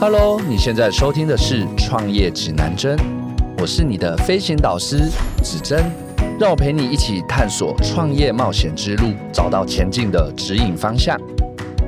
[0.00, 2.96] Hello，你现在收听的是《创业指南针》，
[3.60, 5.10] 我是你的飞行导师
[5.42, 5.90] 指针，
[6.38, 11.20] 让我陪你一起探索创业冒险之路，找到前进的指引方向。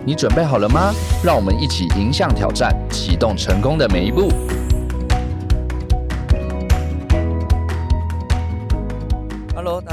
[0.04, 0.92] 你准备好了吗？
[1.22, 4.28] 让我们一起迎向挑战，启动成功的每一步。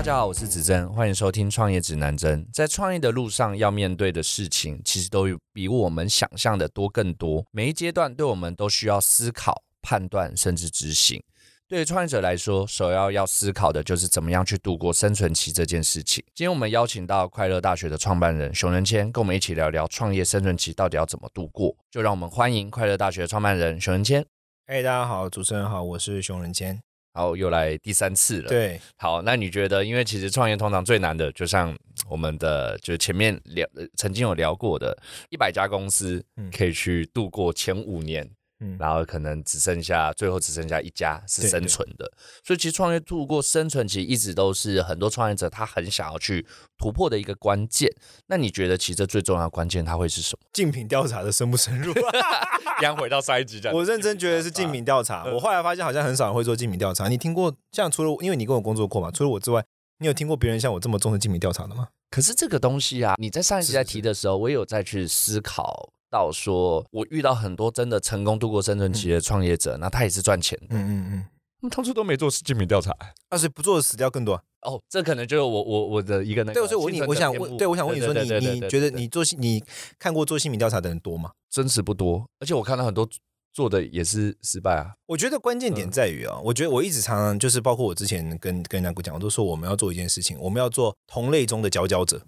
[0.08, 2.48] 大家好，我是子珍，欢迎收听创业指南针。
[2.54, 7.46] 在创业的路上，要面对的事情其实都比我们想象的多更多。
[7.52, 11.22] 每一阶段，对我们都需要思考、判断，甚至执行。
[11.68, 16.24] 对于创业者来说，首要要思考的就是怎么样去度过生存期这件事情。
[16.34, 21.76] 今天我们邀请到快乐大学的创办人熊仁谦，跟我们一起聊聊创业生存期到底要怎么度过。
[21.92, 24.26] 就让我们欢迎快乐大学创办人熊仁谦。
[24.68, 26.87] 嘿，大家好，主持人好，我是熊仁谦。
[27.18, 28.48] 好，又来第三次了。
[28.48, 31.76] 对，好，那你觉得，因为其实创业通常最难的，就像
[32.08, 34.96] 我们的，就是前面聊，曾经有聊过的，
[35.32, 36.24] 一百家公司
[36.56, 38.30] 可以去度过前五年。
[38.60, 42.12] 嗯，然后可能只剩下最后只剩下一家是生存的，
[42.44, 46.46] 所以其实创业度过生存期一直都是很多创业者他很想要去
[46.78, 47.88] 突破的一个关键。
[48.28, 50.48] 那你觉得其实最重要的关键它会是什么？
[50.54, 51.94] 竞品调查的深不深入？
[52.82, 55.26] 刚回到上一集讲，我认真觉得是竞品调查。
[55.26, 57.08] 我后来发现好像很少人会做竞品调查。
[57.08, 59.64] 你听过像除了因为你跟我工作过嘛，除了我之外，
[60.00, 61.88] 你有听过别人像我这么重视竞品调查的吗？
[62.10, 65.92] 可是这个东西啊，你在上一集在提的时候，我有再去思考。
[66.10, 70.68] 到说，我遇到很多真的成功度过生存期的创业者，那他也是赚钱的。
[70.70, 71.26] 嗯嗯嗯，
[71.60, 72.96] 他们当初都没做竞品调查，
[73.30, 74.42] 但是不做的死掉更多。
[74.62, 76.60] 哦，这可能就是我我我的一个那个。
[76.60, 79.64] 对，所以我你我想问，对我想问你说，你你觉得你做你
[80.00, 81.32] 看过做新品调查的人多吗？
[81.50, 83.08] 真实不多，而且我看到很多
[83.54, 84.94] 做的也是失败啊。
[85.06, 92.22] 我觉得关键点在于啊，我觉得我一直常常就是包括我之前跟跟人家讲，我都说我们要做一件事情，我们要做同类中的佼佼者。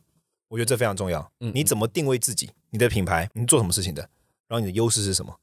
[0.49, 1.31] 我觉得这非常重要。
[1.39, 2.51] 嗯，你怎么定位自己？
[2.71, 4.01] 你的品牌，你做什么事情的？
[4.47, 5.39] 然后你的优势是什么？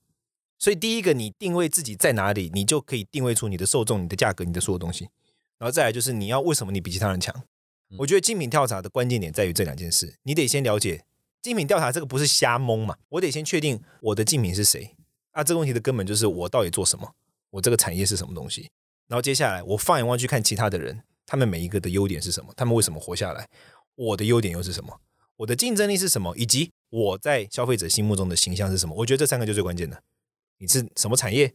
[0.58, 5.08] 所以第一个，你定位自己在哪里，你就可以定位出你的受众、你的价格、你的所有东西。
[5.58, 7.34] 然后再来就是你要为什么你比其他人强？
[7.98, 10.16] 我觉得精品调查的关键点在于这两件事。
[10.24, 11.04] 你得先了解
[11.40, 12.96] 精品调查这个不是瞎蒙嘛？
[13.10, 14.96] 我得先确定我的竞品是谁。
[15.30, 17.12] 啊，这个问题的根本就是我到底做什么？
[17.50, 18.70] 我这个产业是什么东西？
[19.06, 22.52] 然后接下来我放眼望去看其他的人，他们每一个的优点是什么？
[22.56, 23.48] 他们为什么活下来？
[23.96, 25.00] 我的优点又是什么？
[25.38, 26.36] 我的竞争力是什么？
[26.36, 28.94] 以及我在消费者心目中的形象是什么？
[28.96, 30.02] 我觉得这三个就最关键的。
[30.58, 31.52] 你是什么产业？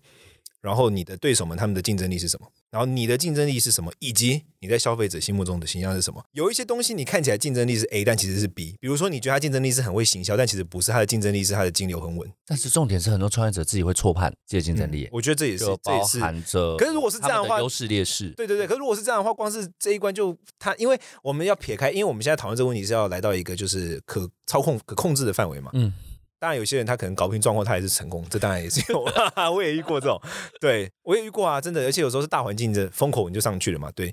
[0.62, 2.48] 然后你的对手们他们的竞争力是什么？
[2.70, 3.92] 然后你的竞争力是什么？
[4.00, 6.24] 以及你在消费者心目中的形象是什么？
[6.32, 8.76] 有一些东西你看起来竞争力是 A，但其实是 B。
[8.80, 12.32] 比如说你觉得他竞争力是很会行销，但其实不是，他的竞争力是他的金流很稳。
[12.46, 15.10] 但是重点是很多创业者自己会错判自己的竞争力。
[15.12, 16.78] 我觉得这也是包含着。
[16.78, 18.30] 可是如果是这样的话，优势劣势。
[18.38, 18.68] 对对对。
[18.68, 25.72] 可是如果是这样的话，光是这一关就他，因为我们要撇开，因为我们现在讨论这个问题是要来到一个就是可操控、可控制的范围嘛。
[25.74, 25.92] 嗯。
[26.42, 29.06] 当然，有些人他可能搞不清状况，他也是成功，这当然也是有。
[29.54, 30.20] 我也遇过这种，
[30.60, 31.86] 对我也遇过啊，真的。
[31.86, 34.12] 而且有时候是大环境的风口，你就上去了嘛，对。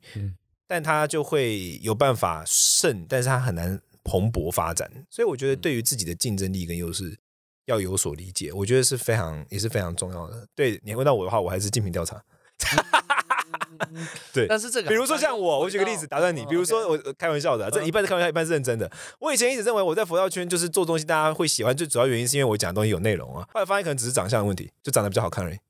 [0.66, 4.90] 但他就会有办法胜，但是他很难蓬勃发展。
[5.08, 7.18] 所以我觉得，对于自己的竞争力跟优势
[7.64, 10.46] 要有所理解，我觉得是非常也是非常重要的。
[10.54, 12.22] 对你问到我的话，我还是竞品调查。
[14.32, 16.44] 对，但是这个，比如说像我，我举个例子打断你。
[16.46, 18.90] 比如说我开玩笑的，这一半是开玩笑，一半是认真的。
[19.18, 23.46] 我以前一直认为我在佛教圈就是做东西，大家会喜欢，最主要原因是因为我讲的东西有内容啊。
[23.52, 25.58] 后来发现可能只是长相的问题，就长得比较好看而已。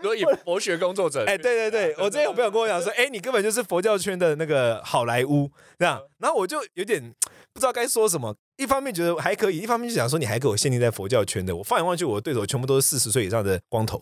[0.00, 6.00] 所以佛学工作者，哎，对对对，我之前有朋友跟我讲说，哎，你根本就是佛教圈的那个好莱坞这样。
[6.18, 7.02] 然后我就有点
[7.52, 11.54] 不知道该说什么，一方面觉得还可以，一方面就想说你还给我限定在佛教圈的。
[11.56, 14.00] 我放眼望去，我的对手全部都是四十岁以上的光头。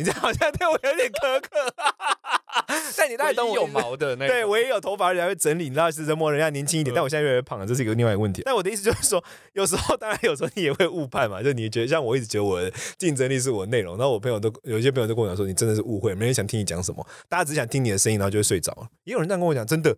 [0.00, 1.74] 你这好像对我有点苛刻，
[2.96, 8.40] 但你大概懂我有毛的那对我也有头发，人家会整理，你知道是人模人家年轻一点，但我现在越来越胖了，这是一个另外一个问题。
[8.46, 9.22] 但我的意思就是说，
[9.52, 18.88] 有时候当然有时候你也会误判嘛，就你觉得像我一直觉得我的竞争力是我内容，然后我朋友都有一些朋友都跟我讲说，你真的是误会，没人想听你讲什么，大家只想听你的声音，然后就会睡着了。
[19.04, 19.94] 也有人这样跟我讲，真的。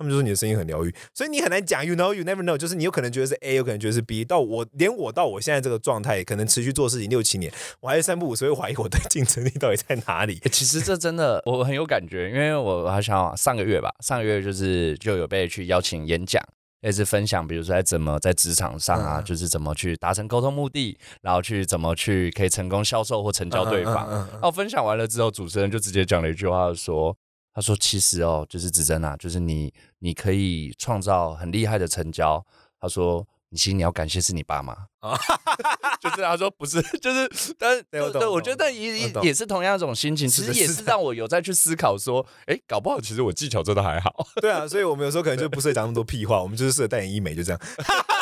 [0.00, 1.84] 他们就说你的声音很疗愈，所以你很难讲。
[1.84, 4.24] You know, you never know，就是你有可能觉得是 A，有可能觉得是 B。
[4.24, 10.40] 到我连我到我现在这个状态，可能持续做事情六七年，我还是三不五时会怀疑我的 竞争力到底在哪里。
[10.50, 16.42] 其实这真的我很有感觉，因为我好像上个月吧，上个月就是就有被去邀请演讲，
[16.80, 24.08] 也是分享，比如说在怎么在职场上啊，就是怎么去达成沟通目的，然后去怎么去可以成功销售或成交对方。
[24.32, 27.14] 然后分享完了之后，主持人就直接讲了一句话说。
[27.52, 32.44] 他说：“其实哦，就是指针啊，就是你，你可以创造很厉害的成交。”
[32.80, 35.18] 他说：“你其实你要感谢是你爸妈啊。”
[36.00, 44.26] 就是他说不是，就是但是对，我觉得也也也是同样一种心情，其实也是让我有再去思考说，哎，搞不好其实我技巧真的还好。
[44.40, 47.60] 对啊，所以我们有时候可能就不适合讲那么多屁话，我们就是适合代言医美，就这样。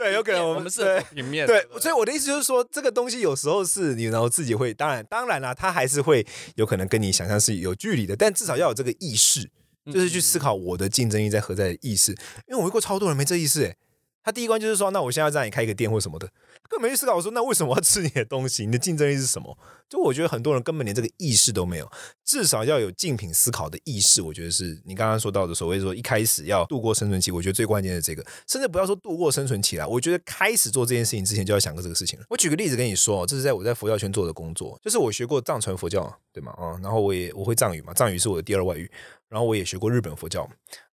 [0.00, 1.46] 对，有可能我们是平面。
[1.46, 9.46] 对，所以我的意思就是说，这个东西有时候是你然后自己会，当然当然啦，它还是会有可能跟你想象是有距离的，但至少要有这个意识，
[9.92, 12.12] 就是去思考我的竞争力在何在的意识。
[12.48, 13.76] 因为我遇过超多人没这意识，哎。
[14.22, 16.26] 他第一关就是说，那我现在让你开一个店或什么的，
[16.68, 17.14] 根本没去思考。
[17.16, 18.66] 我说，那为什么要吃你的东西？
[18.66, 19.56] 你的竞争力是什么？
[19.88, 21.90] 就我觉得很多人根本连这个意识都没有，
[22.24, 24.22] 至少要有竞品思考的意识。
[24.22, 32.26] 我觉得是你刚刚说到的所谓说一开始要度过生存期，我觉得最关键的这个，甚至不要说度过生存期啦，我觉得开始做这件事情之前就要想过这个事情了。
[32.28, 36.52] 我举个例子跟你说，这是在我在佛教圈做的工作，就是我学过藏传佛教，对吗？
[36.52, 38.88] 啊，然后我也我会藏语嘛，藏语是我的第二外语，
[39.30, 40.46] 然后我也学过日本佛教，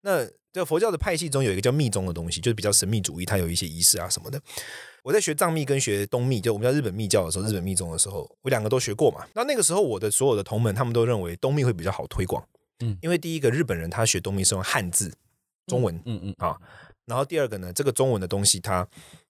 [0.02, 0.28] 那。
[0.52, 4.40] 在佛教的派系中，有一个叫密宗的东西，就是比较神秘主义，它有一些仪式啊什么的。
[5.02, 9.26] 我在学藏密跟学东密，就我们叫日本密教的时候，日本密宗的时候，我两个都学过嘛。
[9.34, 12.42] 那那个时候，我的所有的同门他们都认为东密会比较好推广，
[12.78, 15.12] 嗯，因为第一个日本人他学东密是用汉字
[15.66, 16.56] 中文，嗯嗯啊，
[17.04, 18.88] 然后第二个呢，这个中文的东西，他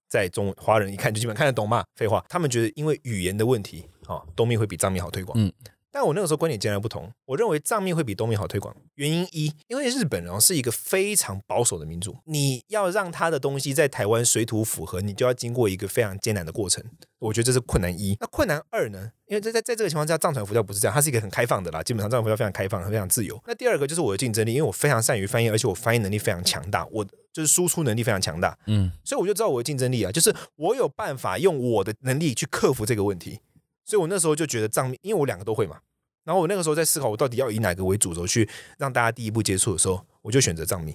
[0.08, 5.52] 在中华人一看就基本看得懂嘛，废话，他们觉得因为语言的问题，啊，东密会比藏密好推广，嗯。
[5.98, 8.76] 但我那个时候观点截然不同，我认为藏面会比东面好推广。
[8.96, 16.84] 原因一，因为日本人是一个非常保守的民族，你要让他的东西在台湾水土符合，你就要经过一个非常艰难的过程。
[17.18, 18.14] 我觉得这是困难一。
[18.20, 19.10] 那困难二呢？
[19.24, 23.42] 因为在在在这个情况下，藏传佛教不是这样，它是一个很开放的啦，基本上藏传佛教非常开放，非常自由。
[23.46, 27.02] 那第二个就是我的竞争力，因为我非常善于翻译，而且我翻译能力非常强大，我
[27.32, 28.58] 就是输出能力非常强大。
[28.66, 33.40] 嗯，所以我就知道我的竞争力啊，就是我有办法用我的能力去克服这个问题。
[33.88, 35.78] 所以我那时候就觉得藏密，因为我两个都会嘛。
[36.26, 38.46] 然后我那个时候在思考，我到底要以哪个为主轴去
[38.76, 40.94] 让大家第一步接触的时候，我就选择藏密。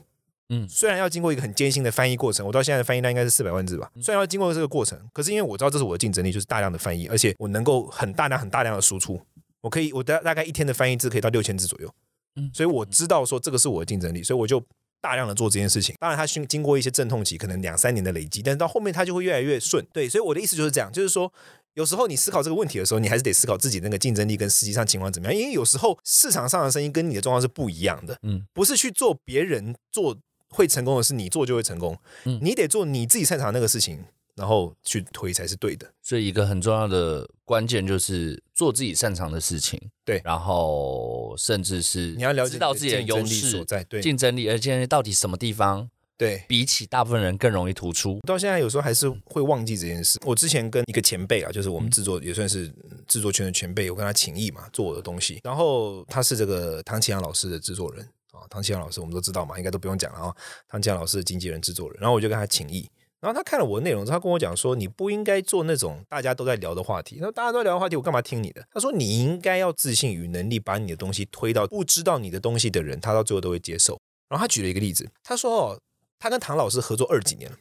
[0.50, 3.90] 嗯，虽然要经过一个很艰辛的翻译过程，我到现在的翻译量应该是四百万字吧。
[4.02, 9.22] 虽然要经过这个过程，可是因为我知道这是我的竞争力，就是大量的翻译，而且我能够很大量、很大量的输出。
[9.62, 11.90] 我可以，我大大概一天的翻译字可以到六千字左右。
[12.36, 14.62] 嗯，所以我知道说这个是我的竞争力，所以我就
[15.00, 15.96] 大量的做这件事情。
[15.98, 19.86] 当然，它经经过一些阵痛期，可能两三年的累积，但是到后面它就会越来越顺。
[19.94, 21.32] 对，所以我的意思就是这样，就是说。
[21.74, 28.18] 有时候你思考这个问题的时候，你还是得思考自己那个竞争力跟实际上情况怎么样，因为有时候市场上的声音跟你的状况是不一样的。
[28.24, 30.18] 嗯，不是去做别人做
[30.50, 31.98] 会成功的事，你做就会成功。
[32.26, 34.04] 嗯，你得做你自己擅长那个事情，
[34.36, 35.90] 然后去推才是对的。
[36.02, 39.80] 所以一个很重要的关键就是做自己擅长的事情。
[40.04, 45.90] 对，然后甚至是你要了解到自己的优势所在，对，竞争力，而且到底什么地方。
[46.22, 50.20] 对比起大部分人更容易突出，到现在有时候还是会忘记这件事。
[50.24, 52.72] 我之前跟一个前辈啊，就是我们制作也算是
[53.08, 55.40] 制作圈的前辈，我跟他请意嘛，做我的东西。
[55.44, 60.36] 然后他是这个唐启阳老师的制作人啊，唐启阳老师我们都知道嘛，应该都不用讲了啊。
[60.68, 62.88] 唐启阳老师的经纪人、制作人，然后我就跟他请意，
[63.20, 67.18] 然后他看了我的内容之后，他跟我讲说：“你不应该做那种大家都在聊的话题。
[67.20, 75.80] 那大家都在聊的话题，我干嘛听你的？”他说：“你应该要自信与能力，把你的东西推到不知道你的东西的人，他到最后都会接受。”然后他举了一个例子，他说：“哦。”
[76.22, 77.58] 他跟唐老师合作二十几年了。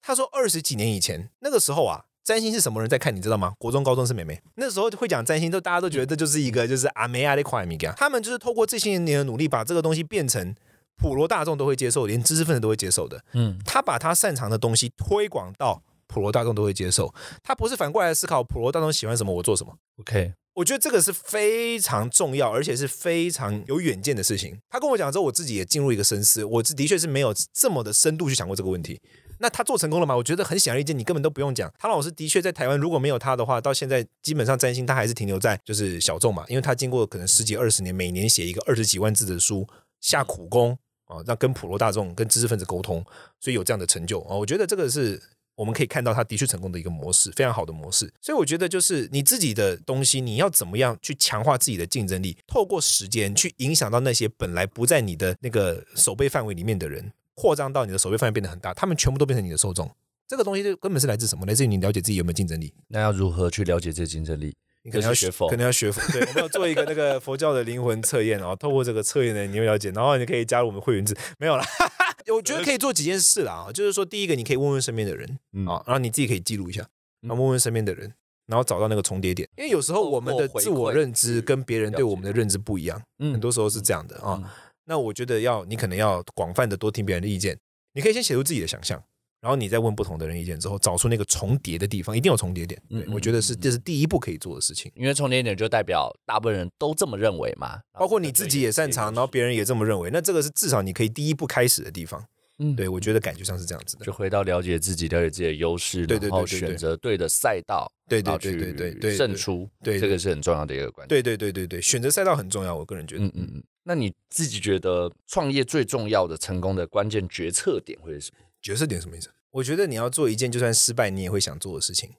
[0.00, 3.14] 他说二十几年以前，那个时候啊，占星是什么人在看？
[3.14, 3.54] 你知道吗？
[3.58, 4.40] 国中、高中是妹妹。
[4.54, 10.54] 那时候会讲占星，都大家都觉得这就是一个就是阿梅亚的快米他们就是透过这些年的努力，把这个东西变成
[10.96, 13.20] 普罗大众都会接受，连知识分子都会接受的。
[13.32, 17.12] 嗯，他把他擅长的东西推广到普罗大众都会接受。
[17.42, 19.74] 他不是反过来思考普罗大众喜欢什么，我做什么。
[19.98, 20.34] OK。
[20.54, 24.56] 我觉得这个是非常重要，而且是非常有远见的事情。
[24.70, 26.44] 他跟我讲之后，我自己也进入一个深思。
[26.44, 29.00] 我的确是没有这么的深度去想过这个问题。
[29.40, 30.16] 那他做成功了吗？
[30.16, 31.68] 我觉得很显而易见，你根本都不用讲。
[31.76, 39.66] 唐老师的确在台湾，如果没有他的话，到现在基本上占星他还是停留在就是小众嘛，因为他经过可能十几二十年，每年写一个二十几万字的书，
[40.00, 43.04] 下苦功啊，让跟普罗大众、跟知识分子沟通，
[43.40, 44.36] 所以有这样的成就啊。
[44.36, 45.20] 我觉得这个是。
[45.56, 48.12] 我们可以看到他的确成功的一个模式，非常好的模式。
[48.20, 52.36] 所以我觉得，就是你自己的东西，你要怎么样去强化自己的竞争力？
[52.46, 59.90] 透过时间去影响到那些本来不在你的那个守备范围里面的人，扩张到你的守备范围变得很大，他们全部都变成你的受众。
[60.26, 61.44] 这个东西就根本是来自什么？
[61.46, 62.72] 来自于你了解自己有没有竞争力。
[62.88, 64.54] 那要如何去了解这个竞争力？
[64.82, 66.00] 你可能要学佛，可能要学佛。
[66.12, 71.16] 对，我们要做一个那个佛教的灵魂测验，然 后透过这个测验呢，你会了解，然后你可以加入我们会员制。
[71.38, 71.64] 没有了。
[72.32, 75.28] 我觉得可以做几件事啦，就是说，第一个，你可以问问身边的人
[75.66, 76.86] 啊，然后你自己可以记录一下，
[77.20, 78.12] 然后问问身边的人，
[78.46, 84.40] 然后找到那个重叠点，因为有时候我们的自我认知跟别人对我们的认知不一样，很多时候是这样的啊。
[84.86, 87.58] 那我觉得要你可能要广泛的多听别人的意见，
[87.94, 89.02] 你可以先写出自己的想象。
[89.44, 92.80] 然后你再问不同的人意见之后，找出那个重叠的地方，一定有重叠点。
[92.88, 102.24] 嗯，我觉得是这是第一步可以做的事情，因为重叠点就代表大部分人都这么认为嘛，包括你自己也擅长，然后别人也这么认为，那这个是至少你可以第一步开始的地方。
[102.58, 104.06] 嗯，对，我觉得感觉上是这样子的。
[104.06, 111.08] 就回到了解自己，了解自己的优势，对对对，选择对的赛道，对对对对对对，胜出，对，这个是很重要的一个关键。
[111.08, 113.24] 对对对对对，选择赛道很重要，我个人觉得。
[113.24, 113.64] 嗯嗯嗯。
[113.86, 118.43] 那你自己觉得创业最重要的成功的关键决策点会是什么？
[118.64, 119.28] 决策点什么意思？
[119.50, 122.14] 我觉得你要做一件就算失败你也会想做的事情，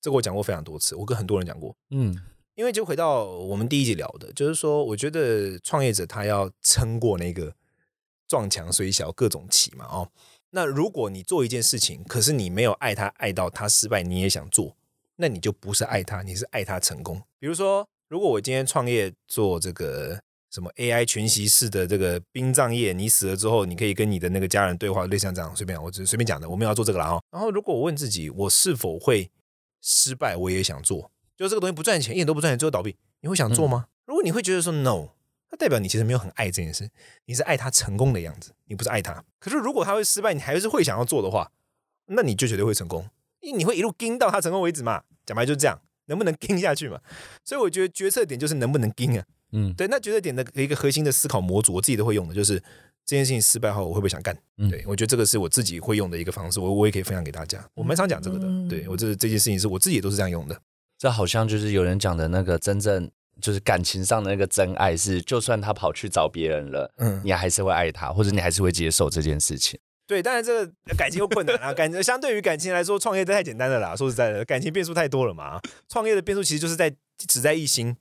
[0.00, 1.76] 这个我讲过非常多次，我跟很多人讲过。
[1.90, 2.18] 嗯，
[2.54, 7.54] 因为就回到我们第一集聊的，就是说，我觉得创业者他要撑过那个
[8.26, 9.84] 撞墙虽小各种起嘛。
[9.84, 10.10] 哦，
[10.50, 14.74] 那如果你做一件事情，可是你没有爱他爱到他失败你也想做，
[15.16, 17.20] 那你就不是爱他，你是爱他成功。
[17.38, 20.23] 比如说，如果我今天创业做这个。
[20.54, 27.20] 什么 AI 全息式的这个殡葬业，你死了之后，你可以跟你的那个家人对话，类似这样，随便，我只是随便讲的，我们要做这个了哈。
[27.32, 29.28] 然后，如果我问自己，我是否会
[29.82, 33.86] 失败，我也想做，就这个东西不赚钱，一点都不赚钱，最后倒闭，你会想做吗？
[34.06, 35.08] 如果你会觉得说 no，
[35.50, 36.88] 那代表你其实没有很爱这件事，
[37.24, 39.24] 你是爱他成功的样子，你不是爱他。
[39.40, 41.50] 可是如果他会失败，你还是会想要做的话，
[42.06, 45.02] 那你就绝对会成功，因为你会一路盯到他成功为止嘛。
[45.26, 47.00] 讲白就是这样，能不能盯下去嘛？
[47.44, 49.26] 所以我觉得决策点就是能不能盯啊。
[49.54, 52.58] 嗯，对，那觉得点的一个核心的思考模组，我自己都会用的，就是
[53.06, 54.36] 这件事情失败后，我会不会想干？
[54.58, 57.64] 嗯对我觉得这个是我自己会用的一个方式，我我也可以分享给大家。
[57.74, 60.60] 我蛮常讲这个的，对我这这件事情是我自己也都是这样用的。
[60.98, 69.78] 这好像就是有人讲的那个真正就是感情上的那个真爱，是就算他跑去找别人了，嗯，你还是会爱他，或者你还是会接受这件事情。
[70.06, 73.96] 对，当然这个感情又困难啊， 感相对于感情来说，创业太简单了啦。
[73.96, 75.60] 说实在的，感情变数太多了嘛。
[75.88, 76.94] 创业的变数其实就是在
[77.26, 77.96] 只在一心。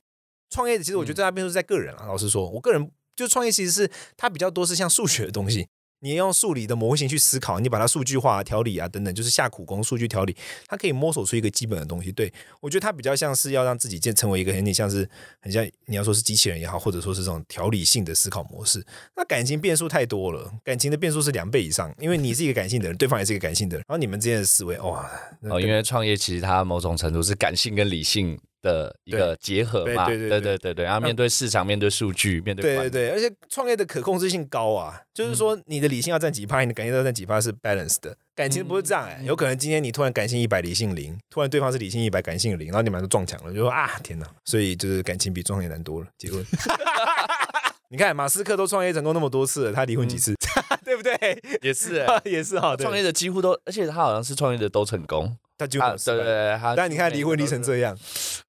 [0.53, 2.05] 创业的其实我觉得最大变数在个人啊。
[2.05, 5.67] 老实说，我个人就创业其实是它比较多是像数学的东西，
[6.01, 10.35] 你用数理的模型去思考，你把它数据化、调理啊等等，就是下苦功数据调理，
[10.67, 12.11] 它可以摸索出一个基本的东西。
[12.11, 15.09] 对我觉得它比较像是要让自己建成为一个很像是
[15.41, 18.85] 很像你要说是机器人也好，或者说是这种调理性的思考模式。
[19.15, 25.09] 那感情变数太多了，感情的变数是两倍以上，因为你是一个感性的人， 对方也是一个感性的人，然后你们之间的思维哇
[25.43, 28.39] 哦，因为创业其实它某种程度是感性跟理性。
[28.63, 46.43] 的一个结合嘛，对对对对对，然后面对市场，面对数据，面对对对对，而且创业的可控制性高啊，就是说你的理性要占几趴，你的感性要占几趴是 balance 的，感情不是这样哎，有可能今天你突然感性一百，理性零，突然对方是理性一百，感性零，然后你们就撞墙了，就说啊天哪，所以就是感情比创业难多了，结婚。
[47.89, 50.33] 你看马斯克都创业成功那么多次了，他离婚几次，
[50.83, 51.13] 对不对？
[51.61, 55.37] 也是，也是哈，创业的几乎都，而且他好像是创业的都成功。
[55.57, 57.97] 他就对对对，但你看离婚离成这样，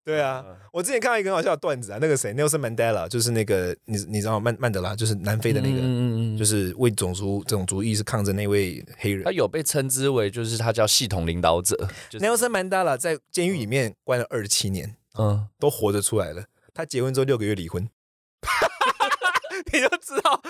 [0.05, 11.89] 对啊，我之前看到一个很好笑的段子啊，那个谁，Nelson Mandela，就是那个你你知道曼曼德拉，就是南非的那个，就是为种族种族意识抗争那位黑人，他有被称之为就是他叫系统领导者。
[12.13, 16.45] Nelson Mandela 在监狱里面关了二十七年，嗯，都活着出来了。
[16.73, 17.89] 他结婚之后六个月离婚。
[19.75, 20.41] 你就知道，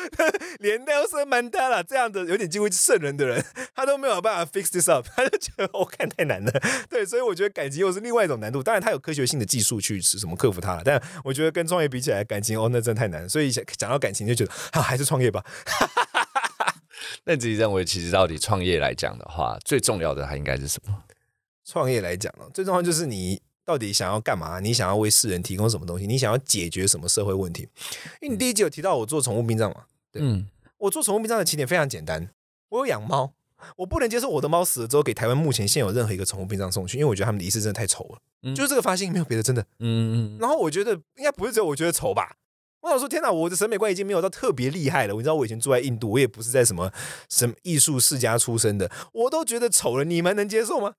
[0.61, 3.43] 连 Nelson Mandela 这样的有点近乎圣人的人，
[3.75, 6.53] 他都没有办法 fix this up，他就觉得我看太难了。
[6.91, 8.63] 对，所以我觉得感情又是另外一种难度。
[8.63, 13.27] 当然，他有科学性的技术去是什么克服它了，但我觉得跟创业比起来，感情哦，那真的太难。
[13.27, 15.43] 所以讲讲到感情，就觉得啊，还是创业吧。
[17.25, 21.03] 那你自己认为，其实到底创业来讲的话，最重要的它应该是什么？
[21.65, 23.41] 创业来讲呢，最重要就是你。
[23.65, 24.61] 到底想要干嘛？
[24.61, 26.07] 你想要为世人提供什么东西？
[26.07, 27.69] 你想要解决什么社会问题？
[28.21, 29.85] 因为你第一集有提到我做宠物殡葬嘛？
[30.13, 30.23] 对，
[30.79, 32.31] 我做宠物殡葬的起点非常简单，
[32.69, 33.33] 我有养猫，
[33.77, 39.63] 我不能接受我的猫死了之后给台湾目前现有任何一个宠物殡葬送去，因为我觉得他们的仪式真的太丑了，就是这个发现没有别的，真的。
[39.79, 40.39] 嗯嗯。
[40.39, 42.37] 然后我觉得应该不是只有我觉得丑吧？
[42.83, 45.15] 我想说，天哪，我的审美观已经没有到特别厉害了。
[45.15, 46.93] 你知道我以前住在印度，我也不是在什么
[47.31, 50.95] 什么艺术世家出身的，我都觉得丑了，你们能接受吗？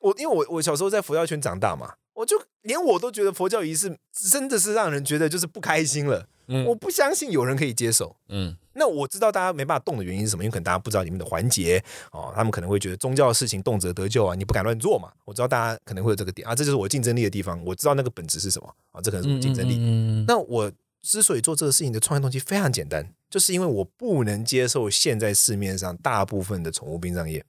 [0.00, 1.94] 我因为我我小时候在佛教圈长大嘛。
[2.12, 6.26] 我就连我都觉得佛教仪式真的是让人觉得就是不开心了。
[6.48, 8.14] 嗯，我不相信有人可以接受。
[8.28, 10.44] 嗯，那我知道大家没办法动的原因是什么？
[10.44, 15.10] 因为可能大家不知道里面的环节哦，他们可能会觉得宗教的事情动辄得救啊，你不敢乱做嘛。
[15.24, 17.58] 我知道大家可能会有这个点啊，这就是我竞争力的地方。
[17.64, 19.78] 我知道那个本质是什么啊，这可能是我竞争力。
[20.26, 27.42] 那我之所以做这个事情的创业动机非常简单，就是因为我不能接受现在市面上大部分的宠物殡葬业，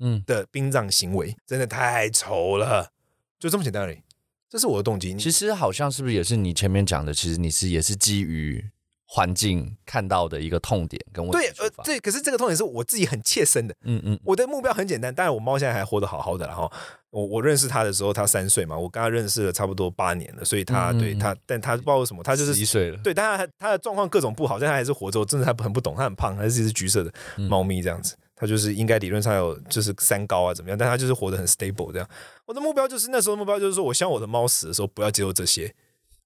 [0.00, 2.90] 嗯的殡葬行为真的太丑了，
[3.38, 3.98] 就这么简单而已。
[4.48, 5.14] 这是我的动机。
[5.14, 7.14] 其实好像是不是也是你前面讲的？
[7.14, 8.68] 其实你是也是基于
[9.06, 11.38] 环境看到的一个痛点跟问题。
[11.38, 12.00] 对，呃，对。
[12.00, 13.74] 可是这个痛点是我自己很切身的。
[13.82, 14.18] 嗯嗯。
[14.24, 16.46] 我的目标很简单，当然我猫现在还活得好好的。
[16.48, 16.70] 然后
[17.10, 22.98] 我我认识它的时候，它三岁嘛，我跟它认识了差不多八年了，所以它对它，但它不知道为什么，它就是一岁了。
[23.04, 25.20] 对，但它它的状况各种不好，但它还是活着。
[25.20, 28.16] 我真的它很不懂，它很胖，它是一只橘色的猫咪这样子。
[28.40, 32.08] 他就是应该理论上有就是三高啊怎么样，但他就是活得很 stable 这样。
[32.46, 35.74] 我的目标就是那时候目标就是说，我希望我的猫死的时候不要接受这些，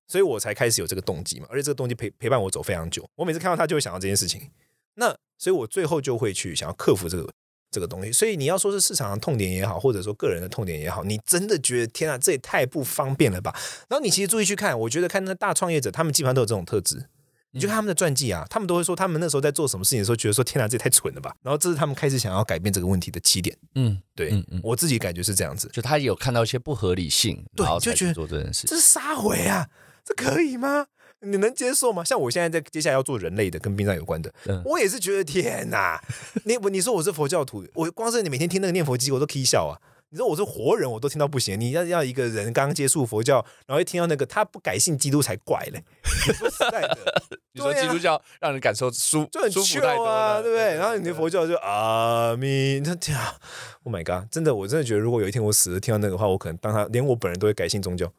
[0.07, 1.47] 所以我才开始有这个动机嘛。
[1.51, 4.49] 而且这个动机陪陪伴我走非常久，我每次看到它就会想到这件事情。
[4.95, 7.29] 那所以我最后就会去想要克服这个
[7.73, 8.13] 这个东西。
[8.13, 13.53] 所以你要说是市场上痛点也好，或者说个人的痛点也好，你真的觉得天啊，这也太不方便了吧？
[13.89, 17.09] 然后你其实注意去看，我觉得看那大创业者，他们基本上都有这种特质。
[17.55, 21.35] 你就看他们的传记啊，他们都会说他们那时候在做什么事情的时候，觉得说天哪，这也太蠢了吧。
[21.41, 23.57] 然后这是他们开始想要改变这个问题的起点。
[23.77, 29.69] 嗯，对，我自己感觉是这样子，就他有看到一些不合理性，对，就觉得做这件事，这是杀回啊，
[30.05, 30.87] 这可以吗？
[31.21, 32.03] 你能接受吗？
[32.05, 34.35] 像我现在在接下来要做人类的，跟殡葬有关的，
[34.65, 36.03] 我也是觉得天哪，
[36.45, 39.79] 你你说我是佛教徒，我光是你每天听那个念佛机，我都可以笑啊。
[40.15, 41.59] 你说我是活人，我都听到不行。
[41.59, 45.83] 你要要一个人刚刚接触佛教，然后一听到那个他不改信基督才怪嘞。
[46.39, 50.77] 说实在的， 你说基督教让人感受舒就很舒服太多啊，对不对？
[50.77, 53.35] 然后你的佛教就阿弥，那天啊
[53.83, 54.31] ，Oh my God！
[54.31, 58.13] 真的，我真的觉得，如果有一天我死了，听到那个话，我可能当他连我本人都会改信宗教。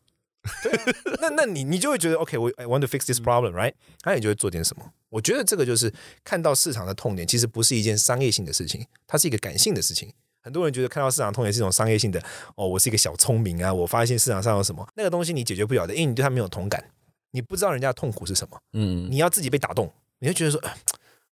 [1.21, 3.71] 那那你你就会觉得 OK，我 I want to fix this problem，right？
[4.03, 4.91] 那你就会做点什么？
[5.11, 5.93] 我觉得这个就是
[6.25, 10.11] 看到市场的痛点，其实不是一件商业性的事情，它是一个感性的事情。
[10.45, 12.23] 很多人觉得看到市场痛点是一种商业性的
[12.55, 16.91] 哦，我是一个小聪明啊，我发现市场上有什么那个东西你解决不了的，因为你对他没有同感，
[17.31, 20.61] 你不知道人家的痛苦是什么，嗯，你要自己被打动，你会觉得说，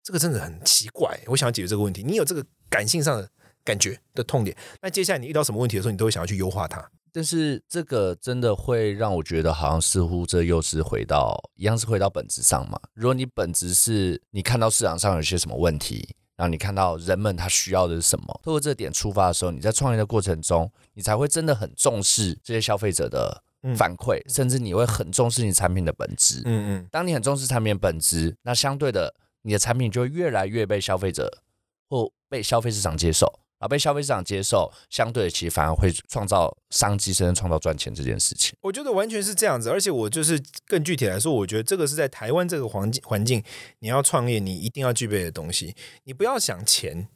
[0.01, 3.29] 这个真的很奇怪，我想要解决这个问题，你有这个感性上的
[3.63, 6.83] 感觉的痛点，那接下来你遇到什么问题的时候，你都会想要去优化它。
[7.11, 12.79] 但是这个真的会让我觉得，好像似乎这又是回到一样是回到本质上嘛。
[12.95, 16.15] 如果你本质是你看到市场上有些什么问题。
[16.35, 23.43] 然后你看到人们他需要的是什么，透过这点出发的时候，你在创业的过程中，你才会真的很重视这些消费者的
[23.75, 26.41] 反馈，甚至你会很重视你产品的本质。
[26.45, 29.13] 嗯嗯，当你很重视产品的本质，那相对的，
[29.43, 31.43] 你的产品就会越来越被消费者
[31.89, 33.39] 或被消费市场接受。
[33.63, 38.53] 而被消费市场接受，相对的其实反而会创造商机，甚至创造赚钱这件事情。
[38.59, 43.41] 我觉得完全是这样子，而且我就是更具体来说，我觉得这个是在台湾这个环境环境，
[43.79, 47.07] 你要创业，你一定要具备的东西，你不要想钱。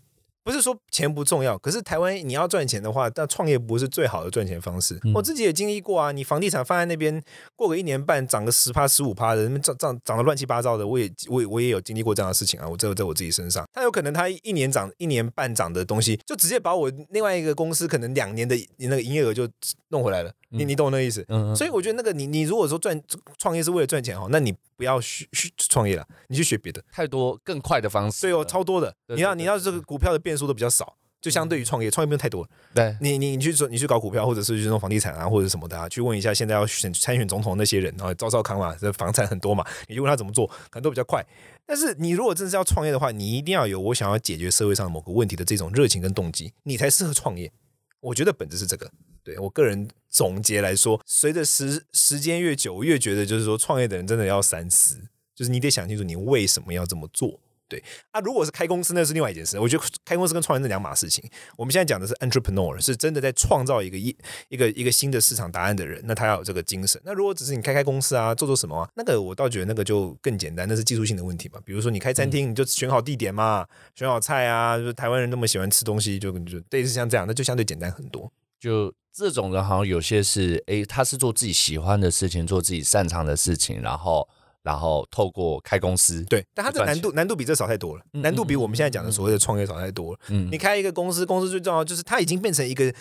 [0.47, 4.97] 不是说钱不重要，可是台湾你要赚钱的话，但创业不是最好的赚钱方式。
[5.13, 7.21] 我自己也经历过啊，你房地产放在那边，
[7.53, 12.65] 过个一年半涨个十趴十五趴的，涨涨涨得乱七八糟的，我也我我也有经历过这样的事情啊。
[12.65, 19.45] 我这在我自己身上，他有可能他一年涨一年半涨的东西，就直接把我另外一个公司可能两年的那个营业额就
[19.89, 20.31] 弄回来了。
[20.49, 21.25] 你你懂我那意思？
[21.55, 23.01] 所以我觉得那个你你如果说赚
[23.37, 28.21] 创业是为了赚钱哈，那你不要去去创业了，你去学别的，太多更快的方式。
[28.21, 28.95] 对哦，超多的。
[29.07, 32.47] 你要你要这个股票的变数都比较少，就相对于创业，创业不用太多。
[32.73, 41.25] 对，你你你去做，你去搞股票，或者是去弄房地产啊，或者什么的啊，去问一下现在要选参选总统那些人啊，赵少康嘛，这房产很多嘛，你就问他怎么做，可能都比较快。
[41.65, 47.51] 但是你如果真的是要创业的话，你一定要有我想要解决社会上某个问题的这种热情跟动机，你才适合创业。
[47.99, 48.89] 我觉得本质是这个。
[49.27, 55.01] 对我个人总结来说，随着时时间越久，越觉得就是说，创业的人真的要三思，
[55.35, 57.41] 就是你得想清楚你为什么要这么做。
[57.67, 59.59] 对啊，如果是开公司，那是另外一件事。
[59.59, 61.29] 我觉得开公司跟创业是两码事情。
[61.57, 64.15] 我们现在讲的是 entrepreneur，是真的在创造一个一
[64.47, 67.01] 一个一个新的市场答案的人，那他要有这个精神。
[67.03, 71.59] 那如果只是你开开公司啊，做做什么啊，那个我倒觉得那个就更简单，那是技术性的问题嘛。
[71.65, 78.31] 比如说你开餐厅，你就选好地点嘛，选好菜啊，就是台湾人那么喜欢吃东西，就就类似像这样，那就相对简单很多。
[78.59, 84.27] 就这种人，好像有些是，哎，他是做自己喜欢的事情，做自己擅长的事情，然后，
[84.63, 90.19] 然后透过开公司，对，但他这难度难度比这少太多了，难度比我们现在讲的所谓的创业少太多了。
[90.29, 92.93] 嗯，你开一个公司，公司最重要就是它已经变成一个，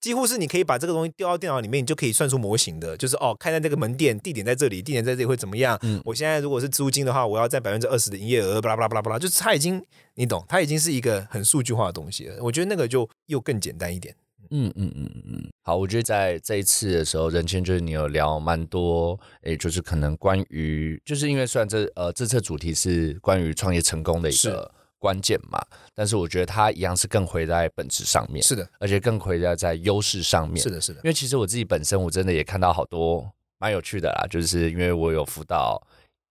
[0.00, 5.78] 几乎是你可以把这个东西丢到电脑里面，你就可以算出模型的，就是哦，开在这个门店，地点在这里，地点在这里会怎么样？
[5.82, 12.42] 嗯，我现在如果是租金的话，我要占百分之二十的营业额，巴拉巴拉巴拉巴拉，就是它已经，你懂，它已经是一个很数据化的东西了。
[12.42, 14.14] 我觉得那个就又更简单一点。
[14.52, 25.58] 嗯嗯嗯嗯嗯，好，我觉得在这一次的时候，任谦就是你有聊蛮多，诶，就是可能关于，就是因为虽然这呃这次主题是关于创业成功的一个关键嘛，
[25.94, 33.26] 但是我觉得它一样是更回在本质上面，是的，而且更回在在优势上面，是的，是的，因为其实我自己本身我真的也看到好多
[33.58, 35.82] 蛮有趣的啦，就是因为我有辅导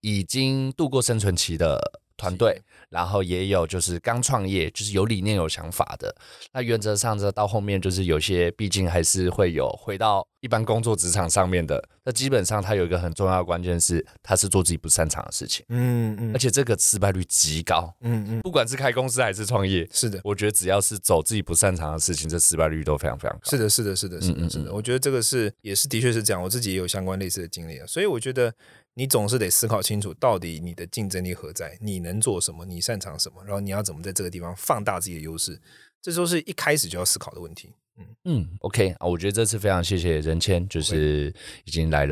[0.02, 2.00] 已经度过生存期的。
[2.18, 6.14] 团队，然后也有就是刚创业，就是有理念、有想法的。
[6.54, 11.84] 那原则上，这到后面就是有些，毕竟还是会有回到一般工作职场上面的。
[12.04, 15.66] 那基本上，他有一个很重要的关键是，他是做自己不擅长的事情。
[15.70, 17.94] 嗯嗯，而且这个失败率极高。
[18.02, 23.50] 嗯嗯，不管是开公司还是创业，是的，我觉得只要是走自己不擅长的事情，这失败率都非常非常高。
[23.50, 24.74] 是的，是的，是的，是的，是的。
[24.74, 27.86] 我觉得这个是也是的确是这样，我自己也有相关类似的经历啊。
[27.88, 28.54] 所以我觉得。
[28.94, 31.78] 你总是得思考清楚，到底你的竞争力何在？
[31.82, 32.66] 你能做什么？
[32.66, 33.44] 你擅长什么？
[33.44, 35.60] 然后你要怎么在这个地方放大自己的优势？
[36.02, 37.74] 这都是一开始就要思考的问题。
[37.98, 41.34] 嗯嗯，OK 啊，我觉得这次非常谢谢任谦，就是
[41.66, 42.10] 已经来了。